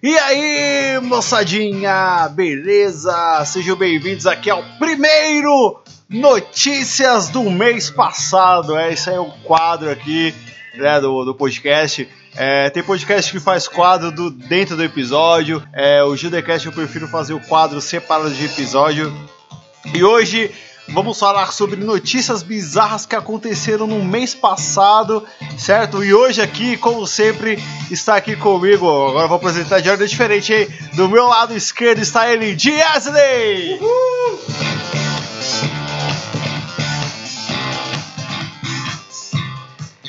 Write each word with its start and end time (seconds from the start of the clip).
E 0.00 0.16
aí, 0.16 1.00
moçadinha, 1.02 2.28
beleza? 2.28 3.44
Sejam 3.44 3.74
bem-vindos 3.74 4.28
aqui 4.28 4.48
ao 4.48 4.62
primeiro 4.78 5.80
Notícias 6.08 7.28
do 7.28 7.50
mês 7.50 7.90
passado. 7.90 8.76
É, 8.76 8.90
aí 8.90 8.96
é 9.08 9.18
o 9.18 9.32
quadro 9.42 9.90
aqui 9.90 10.32
né, 10.76 11.00
do, 11.00 11.24
do 11.24 11.34
podcast. 11.34 12.08
É, 12.36 12.70
tem 12.70 12.80
podcast 12.80 13.32
que 13.32 13.40
faz 13.40 13.66
quadro 13.66 14.12
do, 14.12 14.30
dentro 14.30 14.76
do 14.76 14.84
episódio. 14.84 15.60
É, 15.72 16.00
o 16.04 16.14
Judecast 16.14 16.64
eu 16.66 16.72
prefiro 16.72 17.08
fazer 17.08 17.34
o 17.34 17.40
quadro 17.40 17.80
separado 17.80 18.30
de 18.30 18.44
episódio. 18.44 19.12
E 19.92 20.04
hoje 20.04 20.54
vamos 20.90 21.18
falar 21.18 21.52
sobre 21.52 21.76
notícias 21.76 22.42
bizarras 22.42 23.06
que 23.06 23.14
aconteceram 23.14 23.86
no 23.86 24.02
mês 24.02 24.34
passado, 24.34 25.26
certo? 25.56 26.04
E 26.04 26.12
hoje 26.12 26.40
aqui, 26.40 26.76
como 26.76 27.06
sempre, 27.06 27.58
está 27.90 28.16
aqui 28.16 28.36
comigo. 28.36 28.86
Agora 29.08 29.28
vou 29.28 29.36
apresentar 29.36 29.80
de 29.80 29.90
ordem 29.90 30.06
diferente, 30.06 30.52
hein? 30.52 30.68
Do 30.94 31.08
meu 31.08 31.26
lado 31.26 31.54
esquerdo 31.54 32.00
está 32.00 32.32
ele, 32.32 32.54
Diasley! 32.54 33.78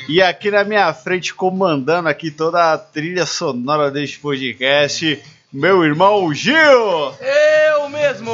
E 0.08 0.20
aqui 0.20 0.50
na 0.50 0.64
minha 0.64 0.92
frente, 0.92 1.32
comandando 1.32 2.08
aqui 2.08 2.32
toda 2.32 2.72
a 2.72 2.78
trilha 2.78 3.24
sonora 3.24 3.92
deste 3.92 4.18
podcast, 4.18 5.22
meu 5.52 5.84
irmão 5.84 6.34
Gil! 6.34 7.14
Eu 7.20 7.88
mesmo! 7.88 8.32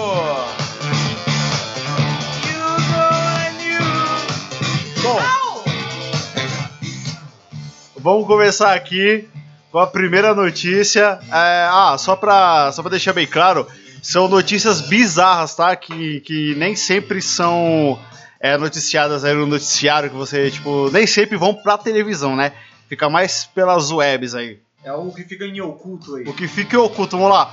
Vamos 8.07 8.25
começar 8.29 8.73
aqui 8.73 9.29
com 9.73 9.81
a 9.81 9.87
primeira 9.89 10.33
notícia. 10.33 11.19
É, 11.29 11.67
ah, 11.69 11.97
só 11.99 12.15
pra, 12.15 12.71
só 12.71 12.81
pra 12.81 12.93
deixar 12.93 13.13
bem 13.13 13.27
claro, 13.27 13.67
são 14.01 14.29
notícias 14.29 14.81
bizarras, 14.81 15.57
tá? 15.57 15.75
Que, 15.75 16.21
que 16.21 16.55
nem 16.55 16.77
sempre 16.77 17.21
são 17.21 17.99
é, 18.39 18.57
noticiadas 18.57 19.25
aí 19.25 19.35
no 19.35 19.45
noticiário, 19.45 20.09
que 20.09 20.15
você, 20.15 20.53
tipo, 20.53 20.89
nem 20.93 21.05
sempre 21.05 21.37
vão 21.37 21.53
pra 21.53 21.77
televisão, 21.77 22.37
né? 22.37 22.53
Fica 22.89 23.11
mais 23.11 23.45
pelas 23.45 23.91
webs 23.91 24.37
aí. 24.37 24.61
É 24.85 24.91
algo 24.91 25.13
que 25.13 25.25
fica 25.25 25.45
em 25.45 25.61
oculto 25.61 26.15
aí. 26.15 26.29
O 26.29 26.33
que 26.33 26.47
fica 26.47 26.77
em 26.77 26.79
oculto, 26.79 27.17
vamos 27.17 27.33
lá. 27.33 27.53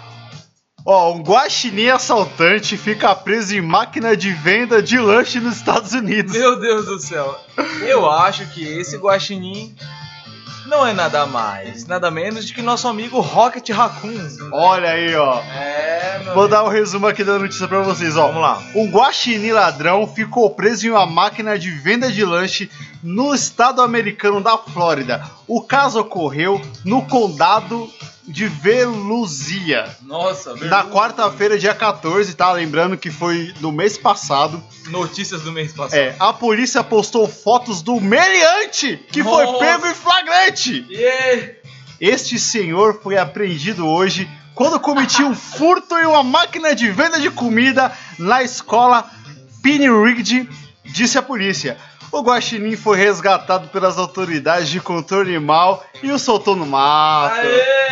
Ó, 0.85 1.15
um 1.15 1.23
guaxinim 1.23 1.87
assaltante 1.87 2.77
fica 2.77 3.15
preso 3.15 3.55
em 3.55 3.61
máquina 3.61 4.15
de 4.15 4.31
venda 4.31 4.83
de 4.83 4.99
lanche 4.99 5.39
nos 5.39 5.55
Estados 5.55 5.93
Unidos. 5.93 6.33
Meu 6.33 6.59
Deus 6.59 6.85
do 6.85 6.99
céu. 6.99 7.39
Eu 7.81 8.07
acho 8.07 8.45
que 8.53 8.63
esse 8.63 8.97
guaxinim 8.97 9.73
não 10.73 10.87
é 10.87 10.91
nada 10.91 11.27
mais, 11.27 11.85
nada 11.85 12.09
menos 12.09 12.47
de 12.47 12.53
que 12.53 12.61
nosso 12.61 12.87
amigo 12.87 13.19
Rocket 13.19 13.69
Raccoon. 13.69 14.17
Olha 14.51 14.89
aí, 14.89 15.15
ó. 15.15 15.39
É, 15.39 16.19
meu 16.25 16.33
Vou 16.33 16.47
dar 16.47 16.63
um 16.63 16.67
resumo 16.67 17.05
aqui 17.05 17.23
da 17.23 17.37
notícia 17.37 17.67
pra 17.67 17.81
vocês, 17.81 18.17
ó. 18.17 18.25
Vamos 18.25 18.41
lá. 18.41 18.59
Um 18.73 18.89
guaxinim 18.89 19.51
ladrão 19.51 20.07
ficou 20.07 20.49
preso 20.49 20.87
em 20.87 20.89
uma 20.89 21.05
máquina 21.05 21.59
de 21.59 21.69
venda 21.69 22.11
de 22.11 22.25
lanche 22.25 22.71
no 23.03 23.35
estado 23.35 23.83
americano 23.83 24.41
da 24.41 24.57
Flórida. 24.57 25.23
O 25.47 25.61
caso 25.61 25.99
ocorreu 25.99 26.59
no 26.83 27.03
condado 27.03 27.87
de 28.25 28.47
Veluzia. 28.47 29.95
Nossa, 30.01 30.51
Na 30.53 30.59
verdade. 30.59 30.89
quarta-feira, 30.91 31.57
dia 31.59 31.73
14, 31.73 32.33
tá? 32.35 32.51
Lembrando 32.51 32.97
que 32.97 33.11
foi 33.11 33.53
no 33.59 33.71
mês 33.71 33.97
passado. 33.97 34.63
Notícias 34.87 35.41
do 35.41 35.51
mês 35.51 35.73
passado. 35.73 35.99
É, 35.99 36.15
a 36.19 36.31
polícia 36.33 36.83
postou 36.83 37.27
fotos 37.27 37.81
do 37.81 37.99
meliante 37.99 38.97
que 39.11 39.23
foi 39.23 39.45
Nossa. 39.45 39.59
pego 39.59 39.87
em 39.87 39.93
flagrante. 39.93 40.85
Yeah. 40.89 41.53
Este 41.99 42.39
senhor 42.39 42.99
foi 43.01 43.17
apreendido 43.17 43.87
hoje 43.87 44.29
quando 44.55 44.79
cometia 44.79 45.25
um 45.25 45.35
furto 45.35 45.97
em 45.97 46.05
uma 46.05 46.23
máquina 46.23 46.75
de 46.75 46.89
venda 46.91 47.19
de 47.19 47.29
comida 47.31 47.91
na 48.19 48.43
escola 48.43 49.09
Pinridge, 49.61 50.47
disse 50.85 51.17
a 51.17 51.21
polícia. 51.21 51.77
O 52.11 52.21
guaxinim 52.21 52.75
foi 52.75 52.95
resgatado 52.97 53.69
pelas 53.69 53.97
autoridades 53.97 54.69
de 54.69 54.79
controle 54.79 55.35
animal 55.35 55.83
e 56.03 56.11
o 56.11 56.19
soltou 56.19 56.55
no 56.55 56.65
mato. 56.65 57.35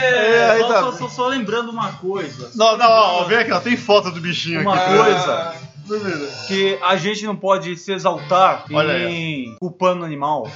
É, 0.03 0.51
aí 0.51 0.59
só, 0.61 0.67
tá- 0.67 0.79
só- 0.81 0.91
só- 0.93 1.09
só 1.09 1.27
lembrando 1.27 1.71
uma 1.71 1.91
coisa. 1.93 2.51
Não, 2.55 2.77
não, 2.77 2.89
ó, 2.89 3.23
vem 3.25 3.37
aqui, 3.39 3.51
ó, 3.51 3.59
tem 3.59 3.77
foto 3.77 4.11
do 4.11 4.19
bichinho 4.21 4.61
Uma 4.61 4.75
aqui. 4.75 4.97
coisa. 4.97 5.53
Beleza. 5.87 6.45
Que 6.47 6.79
a 6.81 6.95
gente 6.95 7.25
não 7.25 7.35
pode 7.35 7.75
se 7.75 7.91
exaltar 7.91 8.65
Olha 8.71 9.09
em 9.09 9.55
culpando 9.59 10.03
o 10.03 10.05
animal. 10.05 10.49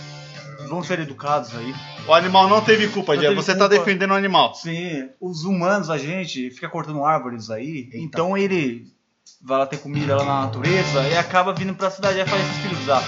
Vamos 0.70 0.88
ser 0.88 1.00
educados 1.00 1.56
aí. 1.56 1.74
O 2.08 2.14
animal 2.14 2.48
não 2.48 2.62
teve 2.62 2.88
culpa, 2.88 3.16
Não 3.16 3.36
Você 3.36 3.56
tá 3.56 3.68
defendendo 3.68 4.12
o 4.12 4.16
animal. 4.16 4.54
Sim, 4.56 5.10
os 5.20 5.44
humanos, 5.44 5.90
a 5.90 5.98
gente 5.98 6.50
fica 6.52 6.70
cortando 6.70 7.04
árvores 7.04 7.50
aí. 7.50 7.90
Então 7.94 8.38
ele 8.38 8.86
vai 9.42 9.60
lá 9.60 9.66
ter 9.66 9.78
comida 9.78 10.16
lá 10.16 10.24
na 10.24 10.42
natureza 10.46 11.02
e 11.10 11.18
acaba 11.18 11.54
vindo 11.54 11.74
pra 11.74 11.90
cidade 11.92 12.20
e 12.20 12.26
faz 12.26 12.42
esses 12.42 12.58
filhos 12.64 12.86
da 12.86 13.02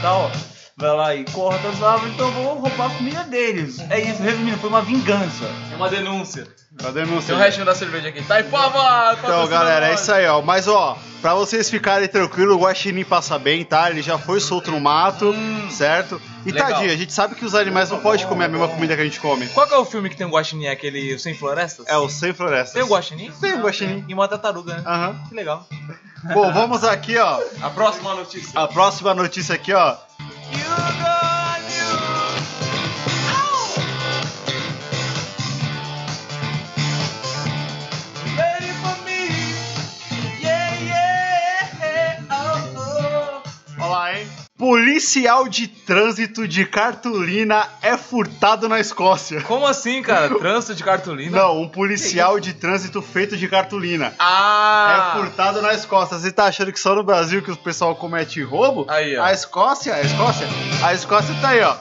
tal. 0.00 0.30
Vai 0.82 0.96
lá 0.96 1.14
e 1.14 1.24
corta 1.26 1.68
as 1.68 1.80
árvores, 1.80 2.12
então 2.12 2.26
eu 2.26 2.32
vou 2.32 2.54
roubar 2.54 2.86
a 2.86 2.90
comida 2.90 3.22
deles. 3.22 3.78
É 3.88 4.00
isso, 4.00 4.20
resumindo, 4.20 4.58
foi 4.58 4.68
uma 4.68 4.82
vingança. 4.82 5.44
É 5.72 5.76
uma 5.76 5.88
denúncia. 5.88 6.48
A 6.84 6.90
denúncia. 6.90 7.28
Tem 7.28 7.36
o 7.36 7.38
restinho 7.38 7.64
da 7.64 7.72
cerveja 7.72 8.08
aqui. 8.08 8.20
Tá 8.24 8.34
aí, 8.34 8.42
pava! 8.42 9.16
Então, 9.16 9.46
galera, 9.46 9.90
é 9.90 9.94
isso 9.94 10.10
aí, 10.10 10.26
ó. 10.26 10.42
Mas, 10.42 10.66
ó, 10.66 10.98
pra 11.20 11.34
vocês 11.34 11.70
ficarem 11.70 12.08
tranquilos, 12.08 12.56
o 12.56 12.58
Guaxinim 12.58 13.04
passa 13.04 13.38
bem, 13.38 13.64
tá? 13.64 13.90
Ele 13.90 14.02
já 14.02 14.18
foi 14.18 14.40
solto 14.40 14.72
no 14.72 14.80
mato, 14.80 15.32
certo? 15.70 16.20
E 16.44 16.50
Legal. 16.50 16.70
tadinho, 16.70 16.92
a 16.92 16.96
gente 16.96 17.12
sabe 17.12 17.36
que 17.36 17.44
os 17.44 17.54
animais 17.54 17.88
não 17.88 18.00
podem 18.00 18.26
comer 18.26 18.46
a 18.46 18.48
mesma 18.48 18.66
comida 18.66 18.96
que 18.96 19.02
a 19.02 19.04
gente 19.04 19.20
come. 19.20 19.46
Qual 19.50 19.68
que 19.68 19.74
é 19.74 19.78
o 19.78 19.84
filme 19.84 20.10
que 20.10 20.16
tem 20.16 20.26
o 20.26 20.30
guaxinim? 20.30 20.66
Aquele 20.66 21.16
Sem 21.16 21.32
Florestas? 21.32 21.86
É 21.86 21.96
o 21.96 22.08
Sem 22.08 22.32
Florestas. 22.32 22.72
Tem 22.72 22.82
o 22.82 22.88
guaxinim? 22.88 23.30
Tem 23.40 23.52
o 23.52 23.62
guaxinim. 23.62 24.04
E 24.08 24.12
uma 24.12 24.26
tartaruga, 24.26 24.78
né? 24.78 24.82
Aham. 24.84 25.22
Que 25.28 25.34
legal. 25.36 25.64
Bom, 26.34 26.52
vamos 26.52 26.82
aqui, 26.82 27.18
ó. 27.18 27.40
A 27.60 27.70
próxima 27.70 28.14
notícia. 28.14 28.58
A 28.58 28.66
próxima 28.66 29.14
notícia 29.14 29.54
aqui, 29.54 29.72
ó. 29.72 29.96
Olha 30.54 30.91
Policial 44.92 45.48
de 45.48 45.68
trânsito 45.68 46.46
de 46.46 46.66
cartolina 46.66 47.66
é 47.80 47.96
furtado 47.96 48.68
na 48.68 48.78
Escócia. 48.78 49.40
Como 49.40 49.66
assim, 49.66 50.02
cara? 50.02 50.38
Trânsito 50.38 50.74
de 50.74 50.84
cartolina? 50.84 51.38
Não, 51.38 51.62
um 51.62 51.66
policial 51.66 52.38
de 52.38 52.52
trânsito 52.52 53.00
feito 53.00 53.34
de 53.34 53.48
cartolina. 53.48 54.12
Ah! 54.18 55.14
É 55.14 55.18
furtado 55.18 55.62
na 55.62 55.72
Escócia. 55.72 56.18
Você 56.18 56.30
tá 56.30 56.44
achando 56.44 56.70
que 56.70 56.78
só 56.78 56.94
no 56.94 57.02
Brasil 57.02 57.40
que 57.40 57.50
o 57.50 57.56
pessoal 57.56 57.96
comete 57.96 58.42
roubo? 58.42 58.84
Aí, 58.86 59.16
ó. 59.16 59.24
A 59.24 59.32
Escócia, 59.32 59.94
a 59.94 60.02
Escócia, 60.02 60.46
a 60.84 60.92
Escócia 60.92 61.34
tá 61.40 61.48
aí, 61.48 61.62
ó. 61.62 61.74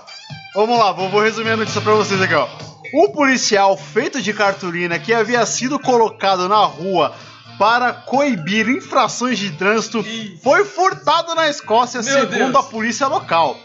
Vamos 0.56 0.80
lá, 0.80 0.94
vou, 0.94 1.10
vou 1.10 1.22
resumir 1.22 1.50
a 1.50 1.58
notícia 1.58 1.82
pra 1.82 1.94
vocês 1.94 2.22
aqui, 2.22 2.34
ó. 2.34 2.48
Um 2.94 3.12
policial 3.12 3.76
feito 3.76 4.22
de 4.22 4.34
cartolina 4.34 4.98
que 4.98 5.14
havia 5.14 5.46
sido 5.46 5.78
colocado 5.78 6.48
na 6.48 6.64
rua 6.64 7.14
para 7.62 7.94
coibir 7.94 8.68
infrações 8.70 9.38
de 9.38 9.52
trânsito 9.52 10.00
Ih. 10.00 10.40
foi 10.44 10.66
furtado 10.66 11.36
na 11.36 11.48
Escócia, 11.48 12.02
Meu 12.02 12.12
segundo 12.12 12.52
Deus. 12.54 12.56
a 12.56 12.64
polícia 12.64 13.06
local. 13.06 13.56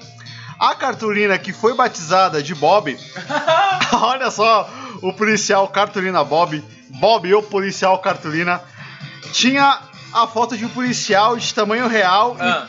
A 0.61 0.75
cartolina 0.75 1.39
que 1.39 1.51
foi 1.51 1.73
batizada 1.75 2.43
de 2.43 2.55
Bob, 2.55 2.95
olha 4.03 4.31
só, 4.31 4.69
o 5.01 5.15
policial 5.15 5.67
cartolina 5.69 6.23
Bob, 6.23 6.63
Bob, 7.01 7.35
o 7.35 7.43
policial 7.43 7.99
cartolina, 8.01 8.61
tinha 9.33 9.79
a 10.13 10.27
foto 10.27 10.59
de 10.59 10.67
um 10.67 10.69
policial 10.69 11.35
de 11.39 11.55
tamanho 11.55 11.89
real 11.89 12.37
Ah, 12.39 12.69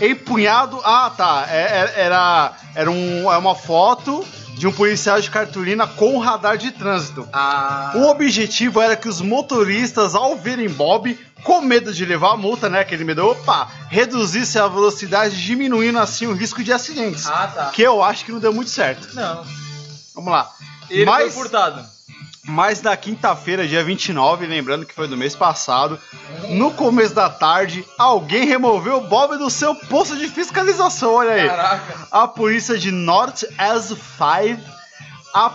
empunhado. 0.00 0.80
Ah, 0.82 1.12
tá. 1.14 1.44
É- 1.50 1.92
é- 1.94 2.00
Era, 2.04 2.52
era 2.74 2.90
um, 2.90 3.30
é 3.30 3.36
uma 3.36 3.54
foto 3.54 4.24
de 4.56 4.66
um 4.66 4.72
policial 4.72 5.20
de 5.20 5.30
cartolina 5.30 5.86
com 5.86 6.18
radar 6.18 6.56
de 6.56 6.70
trânsito. 6.70 7.28
ah. 7.32 7.92
O 7.96 8.04
objetivo 8.08 8.80
era 8.80 8.96
que 8.96 9.08
os 9.08 9.20
motoristas, 9.20 10.14
ao 10.14 10.36
verem 10.36 10.68
Bob, 10.68 11.18
com 11.42 11.60
medo 11.60 11.92
de 11.92 12.04
levar 12.04 12.32
a 12.32 12.36
multa, 12.36 12.68
né? 12.68 12.80
Aquele 12.80 13.04
medo, 13.04 13.26
opa, 13.26 13.68
reduzisse 13.88 14.58
a 14.58 14.66
velocidade, 14.68 15.36
diminuindo 15.42 15.98
assim 15.98 16.26
o 16.26 16.32
risco 16.34 16.62
de 16.62 16.72
acidentes. 16.72 17.26
Ah, 17.26 17.46
tá. 17.54 17.66
Que 17.70 17.82
eu 17.82 18.02
acho 18.02 18.24
que 18.24 18.32
não 18.32 18.38
deu 18.38 18.52
muito 18.52 18.70
certo. 18.70 19.08
Não. 19.14 19.44
Vamos 20.14 20.30
lá. 20.32 20.50
Ele 20.88 21.04
Mas- 21.04 21.32
foi 21.34 21.42
furtado. 21.42 21.84
Mas 22.46 22.82
na 22.82 22.94
quinta-feira, 22.96 23.66
dia 23.66 23.82
29, 23.82 24.46
lembrando 24.46 24.84
que 24.84 24.94
foi 24.94 25.08
do 25.08 25.16
mês 25.16 25.34
passado, 25.34 25.98
no 26.50 26.70
começo 26.72 27.14
da 27.14 27.30
tarde, 27.30 27.84
alguém 27.98 28.44
removeu 28.44 28.98
o 28.98 29.08
Bob 29.08 29.38
do 29.38 29.48
seu 29.48 29.74
posto 29.74 30.14
de 30.16 30.28
fiscalização. 30.28 31.14
Olha 31.14 31.32
aí. 31.32 31.48
Caraca. 31.48 32.06
A 32.10 32.28
polícia 32.28 32.76
de 32.78 32.90
North 32.90 33.44
S5 33.58 34.58
a- 35.34 35.52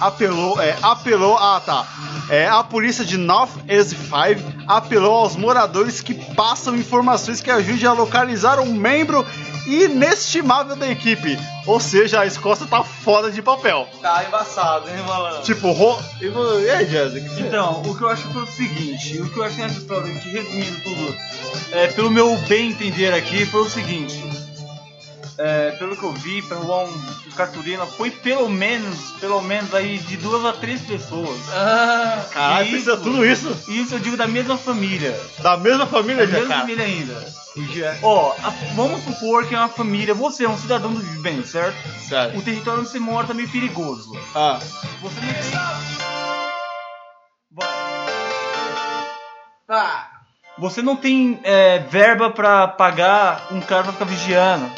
apelou, 0.00 0.60
é, 0.60 0.76
apelou, 0.82 1.36
ah 1.36 1.60
tá, 1.64 1.86
É, 2.28 2.48
a 2.48 2.62
polícia 2.64 3.04
de 3.04 3.16
North 3.16 3.52
East 3.68 3.90
5 3.96 4.64
apelou 4.66 5.14
aos 5.14 5.36
moradores 5.36 6.00
que 6.00 6.12
passam 6.34 6.74
informações 6.74 7.40
que 7.40 7.50
ajudem 7.50 7.86
a 7.86 7.92
localizar 7.92 8.58
um 8.58 8.72
membro 8.74 9.24
inestimável 9.66 10.76
da 10.76 10.88
equipe. 10.90 11.38
Ou 11.66 11.80
seja, 11.80 12.20
a 12.20 12.26
Escócia 12.26 12.66
tá 12.66 12.82
fora 12.82 13.30
de 13.30 13.42
papel. 13.42 13.88
Tá 14.00 14.24
embaçado, 14.26 14.88
hein, 14.88 14.96
malandro? 15.06 15.42
Tipo, 15.42 15.70
ro... 15.72 15.98
e 16.20 16.70
aí, 16.70 16.86
Jéssica? 16.88 17.28
que- 17.34 17.40
Então, 17.42 17.82
o 17.82 17.96
que 17.96 18.02
eu 18.02 18.08
acho 18.08 18.22
foi 18.32 18.42
o 18.42 18.46
seguinte, 18.46 19.18
o 19.20 19.28
que 19.30 19.38
eu 19.38 19.44
achei 19.44 19.64
nessa 19.64 19.78
história, 19.78 20.12
que 20.14 20.28
resumindo 20.28 20.80
tudo, 20.82 21.16
é, 21.72 21.88
pelo 21.88 22.10
meu 22.10 22.36
bem 22.48 22.70
entender 22.70 23.12
aqui, 23.12 23.44
foi 23.46 23.62
o 23.62 23.70
seguinte. 23.70 24.22
É, 25.38 25.72
pelo 25.72 25.94
que 25.96 26.02
eu 26.02 26.12
vi, 26.12 26.40
pelo 26.42 26.62
João 26.64 26.88
Carturina, 27.36 27.84
foi 27.84 28.10
pelo 28.10 28.48
menos, 28.48 29.10
pelo 29.20 29.42
menos 29.42 29.74
aí 29.74 29.98
de 29.98 30.16
duas 30.16 30.42
a 30.46 30.52
três 30.54 30.80
pessoas. 30.80 31.38
Ah, 31.52 32.24
Caralho, 32.32 32.62
Isso. 32.62 32.70
precisa 32.70 32.96
tudo 32.96 33.24
isso? 33.26 33.48
Isso 33.68 33.94
eu 33.94 33.98
digo 33.98 34.16
da 34.16 34.26
mesma 34.26 34.56
família. 34.56 35.18
Da 35.40 35.56
mesma 35.58 35.86
família, 35.86 36.26
Da 36.26 36.32
já, 36.32 36.38
mesma 36.38 36.48
cara? 36.48 36.60
família 36.62 36.84
ainda. 36.86 37.34
Já. 37.74 37.96
Ó, 38.02 38.32
a- 38.42 38.50
vamos 38.74 39.02
supor 39.04 39.46
que 39.46 39.54
é 39.54 39.58
uma 39.58 39.68
família, 39.68 40.14
você 40.14 40.44
é 40.44 40.48
um 40.48 40.56
cidadão 40.58 40.92
do 40.94 41.00
bem, 41.20 41.44
certo? 41.44 41.76
Sério. 42.08 42.38
O 42.38 42.42
território 42.42 42.80
onde 42.80 42.88
você 42.90 42.98
mora 42.98 43.26
tá 43.26 43.34
meio 43.34 43.48
perigoso. 43.50 44.12
Ah, 44.34 44.58
Você 45.02 45.20
não 45.20 45.32
tem. 45.32 45.50
Tá. 49.66 50.10
Você 50.58 50.80
não 50.80 50.96
tem 50.96 51.38
é, 51.44 51.78
verba 51.80 52.30
pra 52.30 52.66
pagar 52.68 53.48
um 53.50 53.60
cara 53.60 53.82
pra 53.84 53.92
ficar 53.92 54.04
vigiando. 54.06 54.70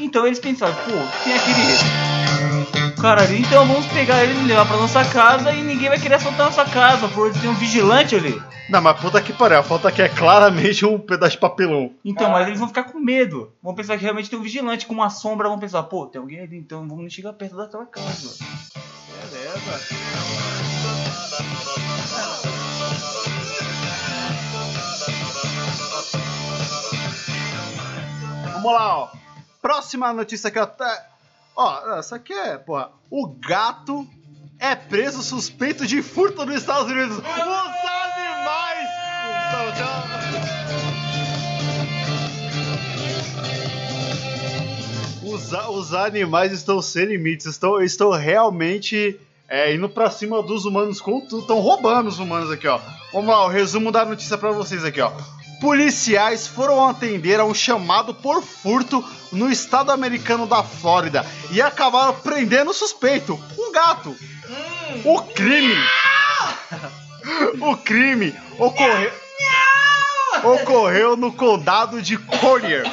Então 0.00 0.26
eles 0.26 0.38
pensaram, 0.38 0.74
pô, 0.74 0.92
tem 1.22 1.34
aquele 1.34 3.00
cara 3.00 3.22
ali, 3.22 3.40
então 3.40 3.66
vamos 3.66 3.86
pegar 3.86 4.22
ele 4.24 4.38
e 4.40 4.44
levar 4.44 4.66
pra 4.66 4.76
nossa 4.76 5.04
casa 5.04 5.52
e 5.52 5.62
ninguém 5.62 5.88
vai 5.88 5.98
querer 5.98 6.14
assaltar 6.14 6.46
nossa 6.46 6.64
casa, 6.64 7.06
porque 7.08 7.38
tem 7.38 7.50
um 7.50 7.54
vigilante 7.54 8.16
ali. 8.16 8.40
Não, 8.70 8.80
mas 8.80 8.98
puta 9.00 9.20
que 9.20 9.32
pariu, 9.32 9.58
a 9.58 9.62
foto 9.62 9.88
aqui 9.88 10.00
é 10.00 10.08
claramente 10.08 10.86
um 10.86 10.98
pedaço 10.98 11.32
de 11.32 11.38
papelão. 11.38 11.92
Então, 12.04 12.30
mas 12.30 12.46
eles 12.46 12.58
vão 12.58 12.68
ficar 12.68 12.84
com 12.84 12.98
medo. 12.98 13.52
Vão 13.62 13.74
pensar 13.74 13.96
que 13.98 14.04
realmente 14.04 14.30
tem 14.30 14.38
um 14.38 14.42
vigilante 14.42 14.86
com 14.86 14.94
uma 14.94 15.10
sombra, 15.10 15.48
vão 15.48 15.58
pensar, 15.58 15.82
pô, 15.82 16.06
tem 16.06 16.20
alguém 16.20 16.40
ali, 16.40 16.56
então 16.56 16.86
vamos 16.88 17.12
chegar 17.12 17.32
perto 17.32 17.56
daquela 17.56 17.86
casa. 17.86 18.36
Beleza. 19.30 19.80
Vamos 28.52 28.72
lá, 28.72 28.98
ó. 28.98 29.08
Próxima 29.62 30.12
notícia 30.12 30.48
aqui, 30.48 30.58
ó. 30.58 30.66
Tá- 30.66 31.06
Ó, 31.56 31.98
essa 31.98 32.16
aqui 32.16 32.32
é, 32.32 32.56
porra. 32.56 32.90
O 33.10 33.26
gato 33.26 34.06
é 34.58 34.74
preso 34.74 35.22
suspeito 35.22 35.86
de 35.86 36.00
furto 36.02 36.46
nos 36.46 36.54
Estados 36.56 36.90
Unidos. 36.90 37.18
Os 37.18 37.24
animais! 37.24 38.88
Não, 39.52 39.72
tchau. 39.74 41.10
Os, 45.22 45.52
os 45.52 45.94
animais 45.94 46.52
estão 46.52 46.80
sem 46.80 47.04
limites, 47.06 47.46
estão, 47.46 47.80
estão 47.82 48.10
realmente 48.10 49.18
é, 49.48 49.74
indo 49.74 49.88
pra 49.88 50.10
cima 50.10 50.42
dos 50.42 50.64
humanos 50.64 51.00
com 51.00 51.20
tudo, 51.20 51.42
estão 51.42 51.58
roubando 51.60 52.08
os 52.08 52.18
humanos 52.18 52.50
aqui, 52.50 52.66
ó. 52.66 52.80
Vamos 53.12 53.28
lá, 53.28 53.44
o 53.44 53.48
resumo 53.48 53.92
da 53.92 54.04
notícia 54.04 54.38
pra 54.38 54.50
vocês 54.50 54.84
aqui, 54.84 55.00
ó. 55.00 55.12
Policiais 55.60 56.46
foram 56.46 56.88
atender 56.88 57.38
a 57.38 57.44
um 57.44 57.52
chamado 57.52 58.14
por 58.14 58.42
furto 58.42 59.04
no 59.30 59.50
estado 59.50 59.92
americano 59.92 60.46
da 60.46 60.62
Flórida 60.62 61.24
e 61.50 61.60
acabaram 61.60 62.14
prendendo 62.14 62.70
o 62.70 62.74
suspeito, 62.74 63.38
um 63.58 63.70
gato. 63.70 64.16
O 65.04 65.22
crime. 65.22 65.76
o 67.60 67.76
crime 67.76 68.34
ocorreu. 68.58 69.12
Ocorreu 70.44 71.16
no 71.16 71.32
condado 71.32 72.00
de 72.00 72.16
Collier. 72.16 72.84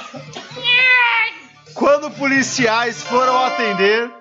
Quando 1.73 2.11
policiais 2.11 3.01
foram 3.03 3.37
atender 3.37 4.11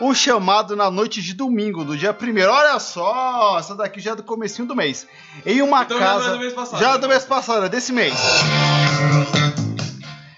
o 0.00 0.14
chamado 0.14 0.76
na 0.76 0.90
noite 0.90 1.22
de 1.22 1.34
domingo, 1.34 1.84
do 1.84 1.96
dia 1.96 2.16
1 2.18 2.48
Olha 2.50 2.78
só, 2.78 3.58
essa 3.58 3.74
daqui 3.74 4.00
já 4.00 4.12
é 4.12 4.16
do 4.16 4.22
comecinho 4.22 4.68
do 4.68 4.76
mês. 4.76 5.06
Em 5.44 5.62
uma 5.62 5.82
Então 5.82 5.98
já 5.98 6.04
é 6.04 6.08
casa. 6.08 6.30
do 6.32 6.38
mês 6.38 6.52
passado. 6.54 6.80
Já 6.80 6.94
é 6.94 6.98
do 6.98 7.08
mês 7.08 7.24
passado, 7.24 7.66
é 7.66 7.68
desse 7.68 7.92
mês. 7.92 8.14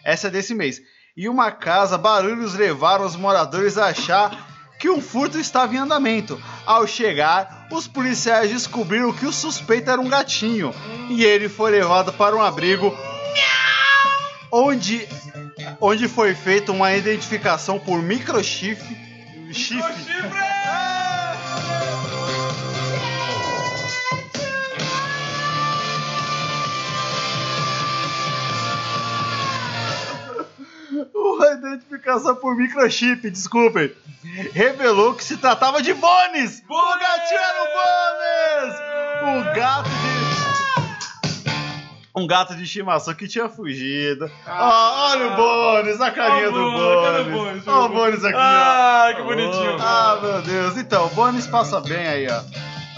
Essa 0.05 0.28
é 0.28 0.31
desse 0.31 0.55
mês. 0.55 0.81
Em 1.16 1.28
uma 1.28 1.50
casa, 1.50 1.99
barulhos 1.99 2.55
levaram 2.55 3.05
os 3.05 3.16
moradores 3.16 3.76
a 3.76 3.87
achar 3.87 4.46
que 4.78 4.88
um 4.88 5.00
furto 5.02 5.38
estava 5.38 5.75
em 5.75 5.78
andamento. 5.78 6.40
Ao 6.64 6.87
chegar, 6.87 7.66
os 7.72 7.88
policiais 7.88 8.50
descobriram 8.50 9.12
que 9.12 9.26
o 9.26 9.32
suspeito 9.32 9.90
era 9.90 10.00
um 10.00 10.08
gatinho 10.08 10.72
e 11.11 11.25
ele 11.25 11.49
foi 11.49 11.72
levado 11.72 12.12
para 12.12 12.37
um 12.37 12.40
abrigo 12.40 12.96
onde, 14.50 15.06
onde 15.81 16.08
foi 16.08 16.34
feita 16.34 16.72
uma 16.72 16.94
identificação 16.94 17.78
por 17.78 18.00
microchip. 18.00 18.81
Chifre. 19.53 19.83
Uma 31.15 31.53
identificação 31.53 32.35
por 32.37 32.56
microchip, 32.56 33.31
desculpem. 33.31 33.95
Revelou 34.53 35.15
que 35.15 35.25
se 35.25 35.37
tratava 35.37 35.83
de 35.83 35.95
Bones! 35.95 36.62
O 36.69 36.99
gatinho 36.99 37.41
era 37.41 37.62
o 37.62 37.69
Bones! 37.75 39.53
O 39.53 39.55
gato 39.55 39.89
de. 39.91 40.57
Um 42.14 42.26
gato 42.26 42.55
de 42.56 42.64
estimação 42.64 43.14
que 43.14 43.28
tinha 43.28 43.49
fugido. 43.49 44.31
Ah, 44.46 45.10
olha 45.12 45.26
o 45.28 45.37
Bones, 45.37 46.00
a 46.00 46.10
carinha 46.10 46.49
Ó 46.49 46.52
do 46.52 46.70
Bones? 46.72 47.66
Olha 47.66 47.84
o 47.84 47.88
Bones 47.90 48.25
aqui, 48.25 48.34
ó. 48.37 48.40
Ah, 48.40 49.12
que 49.14 49.22
bonitinho. 49.22 49.76
Ah, 49.81 50.19
meu 50.20 50.43
Deus. 50.43 50.76
Então, 50.76 51.06
o 51.06 51.10
Bones 51.10 51.46
passa 51.46 51.81
bem 51.81 52.06
aí, 52.08 52.26
ó. 52.28 52.43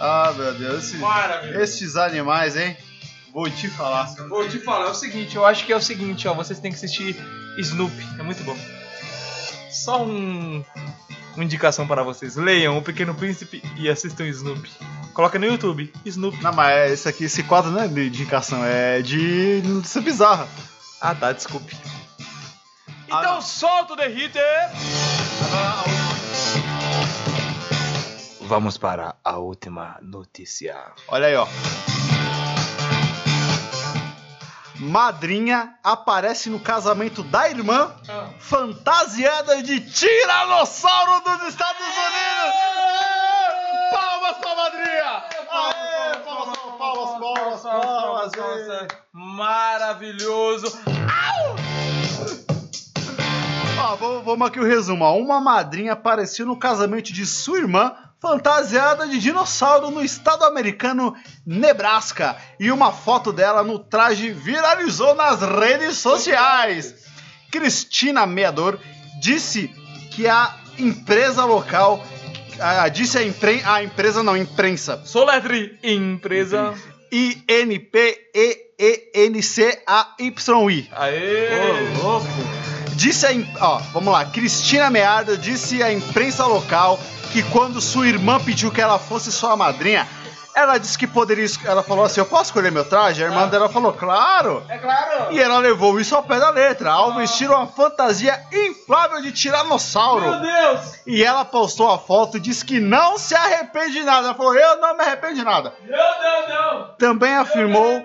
Ah, 0.00 0.32
meu 0.36 0.54
Deus. 0.54 0.84
Esse- 0.84 0.96
Maravilha. 0.96 1.60
esses 1.62 1.96
animais, 1.96 2.56
hein? 2.56 2.76
Vou 3.32 3.48
te 3.50 3.68
falar. 3.68 4.06
Vou 4.28 4.48
te 4.48 4.58
falar 4.58 4.86
é 4.86 4.90
o 4.90 4.94
seguinte, 4.94 5.36
eu 5.36 5.44
acho 5.44 5.64
que 5.66 5.72
é 5.72 5.76
o 5.76 5.80
seguinte, 5.80 6.26
ó, 6.26 6.34
vocês 6.34 6.58
têm 6.58 6.70
que 6.70 6.76
assistir 6.76 7.14
Snoopy, 7.58 8.04
é 8.18 8.22
muito 8.22 8.42
bom. 8.42 8.56
Só 9.70 10.02
um 10.02 10.64
uma 11.36 11.44
indicação 11.44 11.86
para 11.86 12.02
vocês. 12.02 12.34
Leiam 12.36 12.76
O 12.76 12.82
Pequeno 12.82 13.14
Príncipe 13.14 13.62
e 13.76 13.88
assistam 13.88 14.24
Snoopy. 14.26 14.68
Coloca 15.14 15.38
no 15.38 15.46
YouTube, 15.46 15.92
Snoopy. 16.04 16.42
Não, 16.42 16.52
mas 16.52 16.92
esse 16.92 17.08
aqui, 17.08 17.24
esse 17.24 17.42
quadro 17.42 17.70
não 17.70 17.82
é 17.82 17.88
de 17.88 18.06
indicação, 18.08 18.64
é 18.64 19.02
de 19.02 19.60
notícia 19.64 20.00
bizarra. 20.00 20.48
Ah, 21.00 21.14
tá, 21.14 21.32
desculpe. 21.32 21.76
Ah, 23.10 23.18
Então 23.20 23.34
não. 23.36 23.42
solta 23.42 23.92
o 23.94 23.96
The 23.96 24.08
Hitter! 24.08 24.70
Vamos 28.42 28.76
para 28.78 29.14
a 29.24 29.36
última 29.36 29.96
notícia. 30.02 30.76
Olha 31.08 31.26
aí, 31.28 31.36
ó. 31.36 31.46
Madrinha 34.76 35.74
aparece 35.84 36.48
no 36.48 36.58
casamento 36.58 37.22
da 37.22 37.48
irmã 37.50 37.94
fantasiada 38.38 39.62
de 39.62 39.80
tiranossauro 39.80 41.20
dos 41.20 41.48
Estados 41.48 41.80
Unidos. 41.82 42.54
Aê! 42.56 43.90
Palmas 43.92 44.36
pra 44.38 44.54
madrinha! 44.56 45.24
Aê! 45.50 46.16
Palmas, 46.24 46.58
palmas, 46.78 47.60
palmas, 47.60 47.60
palmas, 48.30 48.66
palmas. 48.66 48.88
Maravilhoso. 49.12 50.78
Ó, 53.78 53.96
vamos, 53.96 54.24
vamos 54.24 54.48
aqui 54.48 54.60
o 54.60 54.64
resumo. 54.64 55.04
Uma 55.16 55.40
madrinha 55.40 55.92
apareceu 55.92 56.46
no 56.46 56.58
casamento 56.58 57.12
de 57.12 57.24
sua 57.26 57.58
irmã 57.58 57.94
fantasiada 58.20 59.08
de 59.08 59.18
dinossauro 59.18 59.90
no 59.90 60.04
estado 60.04 60.44
americano 60.44 61.16
Nebraska. 61.46 62.36
E 62.58 62.70
uma 62.70 62.92
foto 62.92 63.32
dela 63.32 63.62
no 63.62 63.78
traje 63.78 64.30
viralizou 64.30 65.14
nas 65.14 65.40
redes 65.40 65.96
sociais. 65.96 66.94
Cristina 67.50 68.26
Meador 68.26 68.78
disse 69.20 69.68
que 70.10 70.28
a 70.28 70.54
empresa 70.78 71.44
local. 71.44 72.04
ah, 72.60 72.88
disse 72.88 73.16
a, 73.16 73.22
impren 73.22 73.62
a 73.64 73.82
empresa, 73.82 74.22
não, 74.22 74.36
imprensa. 74.36 75.00
Soletre, 75.04 75.78
empresa. 75.82 76.74
I-N-P-E-N-C-A-Y-I. 77.12 77.88
Aê! 80.92 81.48
Ô, 81.58 82.02
louco. 82.02 82.26
Disse 82.94 83.26
a. 83.26 83.30
Ó, 83.60 83.78
vamos 83.92 84.12
lá. 84.12 84.24
Cristina 84.26 84.90
Meada 84.90 85.36
disse 85.36 85.82
à 85.82 85.92
imprensa 85.92 86.46
local 86.46 87.00
que 87.32 87.42
quando 87.44 87.80
sua 87.80 88.06
irmã 88.08 88.38
pediu 88.40 88.70
que 88.70 88.80
ela 88.80 88.98
fosse 88.98 89.32
sua 89.32 89.56
madrinha, 89.56 90.06
Ela 90.60 90.78
disse 90.78 90.98
que 90.98 91.06
poderia. 91.06 91.46
Ela 91.64 91.82
falou 91.82 92.04
assim: 92.04 92.20
Eu 92.20 92.26
posso 92.26 92.44
escolher 92.44 92.70
meu 92.70 92.84
traje? 92.84 93.22
A 93.22 93.26
irmã 93.26 93.48
dela 93.48 93.68
falou: 93.68 93.92
Claro. 93.92 94.62
É 94.68 94.78
claro! 94.78 95.32
E 95.32 95.40
ela 95.40 95.58
levou 95.58 95.98
isso 95.98 96.14
ao 96.14 96.22
pé 96.22 96.38
da 96.38 96.50
letra, 96.50 96.90
ao 96.90 97.14
vestir 97.14 97.50
uma 97.50 97.66
fantasia 97.66 98.38
inflável 98.52 99.22
de 99.22 99.32
tiranossauro. 99.32 100.30
Meu 100.30 100.40
Deus! 100.40 101.00
E 101.06 101.24
ela 101.24 101.44
postou 101.44 101.90
a 101.90 101.98
foto 101.98 102.36
e 102.36 102.40
disse 102.40 102.64
que 102.64 102.78
não 102.78 103.18
se 103.18 103.34
arrepende 103.34 103.92
de 103.92 104.02
nada. 104.02 104.28
Ela 104.28 104.34
falou: 104.34 104.54
Eu 104.54 104.80
não 104.80 104.96
me 104.96 105.02
arrependo 105.02 105.34
de 105.34 105.44
nada. 105.44 105.72
Não, 105.82 105.98
não, 105.98 106.48
não! 106.48 106.94
Também 106.98 107.34
afirmou 107.34 108.04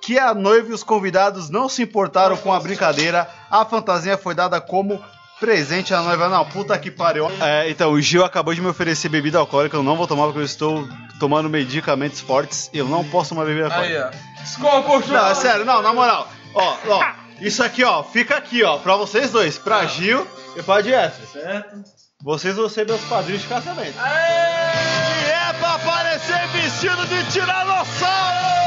que 0.00 0.18
a 0.18 0.34
noiva 0.34 0.70
e 0.70 0.72
os 0.72 0.84
convidados 0.84 1.48
não 1.48 1.68
se 1.68 1.82
importaram 1.82 2.36
com 2.36 2.52
a 2.52 2.60
brincadeira. 2.60 3.28
A 3.50 3.64
fantasia 3.64 4.18
foi 4.18 4.34
dada 4.34 4.60
como 4.60 5.02
presente 5.40 5.92
à 5.94 6.00
noiva. 6.02 6.28
Não, 6.28 6.44
puta 6.44 6.78
que 6.78 6.90
pariu. 6.90 7.30
É, 7.40 7.68
então, 7.70 7.92
o 7.92 8.00
Gil 8.00 8.24
acabou 8.24 8.54
de 8.54 8.60
me 8.60 8.68
oferecer 8.68 9.08
bebida 9.08 9.38
alcoólica. 9.38 9.76
Eu 9.76 9.82
não 9.82 9.96
vou 9.96 10.06
tomar 10.06 10.24
porque 10.24 10.38
eu 10.40 10.44
estou 10.44 10.86
tomando 11.18 11.48
medicamentos 11.48 12.20
fortes. 12.20 12.70
Eu 12.72 12.86
não 12.86 13.04
posso 13.04 13.30
tomar 13.30 13.44
bebida 13.44 13.66
Aí, 13.74 13.96
alcoólica. 13.96 14.10
ó. 14.40 14.42
Escola 14.42 15.06
Não, 15.08 15.26
é 15.28 15.34
sério, 15.34 15.64
não, 15.64 15.82
na 15.82 15.92
moral. 15.92 16.28
Ó, 16.54 16.76
ó, 16.88 17.04
isso 17.40 17.62
aqui, 17.62 17.82
ó, 17.84 18.02
fica 18.02 18.36
aqui, 18.36 18.62
ó, 18.62 18.78
pra 18.78 18.96
vocês 18.96 19.30
dois. 19.30 19.58
Pra 19.58 19.84
Gil 19.86 20.26
e 20.56 20.62
pra 20.62 20.80
Jeffrey. 20.82 21.26
Certo? 21.32 21.84
Vocês 22.22 22.56
vão 22.56 22.68
ser 22.68 22.86
meus 22.86 23.00
padrinhos 23.02 23.42
de 23.42 23.48
casamento. 23.48 23.94
Aê! 23.98 25.26
E 25.26 25.30
é 25.30 25.52
pra 25.58 25.74
aparecer 25.74 26.46
vestido 26.48 27.06
de 27.06 27.30
tiranossauro! 27.30 28.65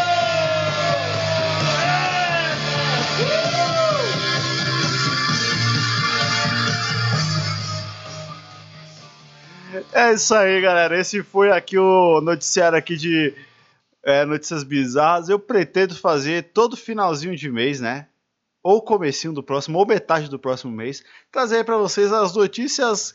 É 9.91 10.13
isso 10.13 10.33
aí, 10.33 10.61
galera. 10.61 10.99
Esse 10.99 11.23
foi 11.23 11.51
aqui 11.51 11.77
o 11.77 12.21
noticiário 12.21 12.77
aqui 12.77 12.95
de 12.95 13.33
é, 14.03 14.25
notícias 14.25 14.63
bizarras. 14.63 15.29
Eu 15.29 15.39
pretendo 15.39 15.95
fazer 15.95 16.51
todo 16.53 16.77
finalzinho 16.77 17.35
de 17.35 17.49
mês, 17.49 17.79
né? 17.79 18.07
Ou 18.61 18.81
comecinho 18.81 19.33
do 19.33 19.43
próximo, 19.43 19.79
ou 19.79 19.85
metade 19.85 20.29
do 20.29 20.37
próximo 20.37 20.71
mês, 20.71 21.03
trazer 21.31 21.63
para 21.63 21.77
vocês 21.77 22.11
as 22.11 22.35
notícias 22.35 23.13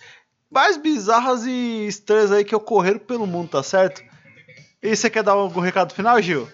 mais 0.50 0.76
bizarras 0.76 1.44
e 1.44 1.86
estranhas 1.86 2.32
aí 2.32 2.44
que 2.44 2.54
ocorreram 2.54 2.98
pelo 2.98 3.26
mundo, 3.26 3.50
tá 3.50 3.62
certo? 3.62 4.02
E 4.82 4.94
você 4.94 5.10
quer 5.10 5.22
dar 5.22 5.32
algum 5.32 5.60
recado 5.60 5.92
final, 5.92 6.20
Gil? 6.22 6.48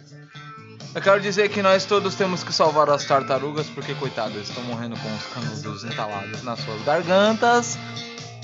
Eu 0.93 1.01
quero 1.01 1.21
dizer 1.21 1.49
que 1.51 1.63
nós 1.63 1.85
todos 1.85 2.17
temos 2.17 2.43
que 2.43 2.53
salvar 2.53 2.91
as 2.91 3.05
tartarugas 3.05 3.69
porque, 3.69 3.95
coitadas, 3.95 4.49
estão 4.49 4.63
morrendo 4.65 4.97
com 4.99 5.15
os 5.15 5.27
canudos 5.27 5.85
entalados 5.85 6.43
nas 6.43 6.59
suas 6.61 6.83
gargantas. 6.83 7.79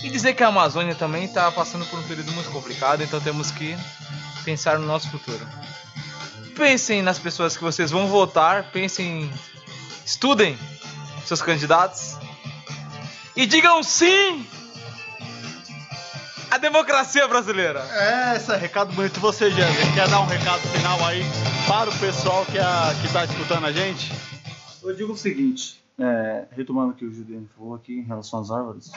E 0.07 0.09
dizer 0.09 0.35
que 0.35 0.45
a 0.45 0.47
Amazônia 0.47 0.95
também 0.95 1.25
está 1.25 1.51
passando 1.51 1.85
por 1.87 1.99
um 1.99 2.03
período 2.05 2.31
muito 2.31 2.49
complicado, 2.51 3.03
então 3.03 3.21
temos 3.21 3.51
que 3.51 3.77
pensar 4.45 4.79
no 4.79 4.87
nosso 4.87 5.11
futuro. 5.11 5.45
Pensem 6.55 7.03
nas 7.03 7.19
pessoas 7.19 7.57
que 7.57 7.65
vocês 7.65 7.91
vão 7.91 8.07
votar, 8.07 8.71
pensem, 8.71 9.29
estudem 10.05 10.57
seus 11.25 11.43
candidatos 11.43 12.17
e 13.35 13.47
digam 13.47 13.83
sim 13.83 14.47
à 16.53 16.57
democracia 16.57 17.27
brasileira. 17.27 17.81
É, 17.91 18.37
esse 18.37 18.53
é 18.53 18.57
recado 18.57 18.93
bonito. 18.93 19.19
Você, 19.19 19.51
Jéssica, 19.51 19.93
quer 19.93 20.09
dar 20.09 20.21
um 20.21 20.27
recado 20.27 20.61
final 20.69 21.05
aí 21.05 21.25
para 21.67 21.91
o 21.91 21.99
pessoal 21.99 22.47
que, 22.47 22.61
a, 22.61 22.95
que 23.03 23.13
tá 23.13 23.25
escutando 23.25 23.67
a 23.67 23.73
gente? 23.73 24.13
Eu 24.85 24.95
digo 24.95 25.15
o 25.15 25.17
seguinte, 25.17 25.85
é, 25.99 26.49
retomando 26.51 26.93
o 26.93 26.95
que 26.95 27.05
o 27.05 27.13
Juliano 27.13 27.49
falou 27.57 27.75
aqui 27.75 27.99
em 27.99 28.05
relação 28.05 28.41
às 28.41 28.51
árvores. 28.51 28.91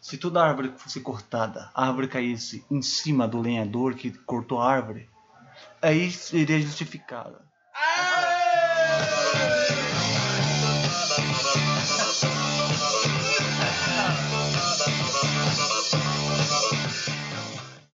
Se 0.00 0.18
toda 0.18 0.44
árvore 0.44 0.72
fosse 0.76 1.00
cortada, 1.00 1.70
a 1.74 1.86
árvore 1.86 2.08
caísse 2.08 2.64
em 2.70 2.82
cima 2.82 3.26
do 3.26 3.40
lenhador 3.40 3.94
que 3.94 4.10
cortou 4.10 4.60
a 4.60 4.70
árvore, 4.70 5.08
aí 5.80 6.10
seria 6.10 6.60
justificada. 6.60 7.42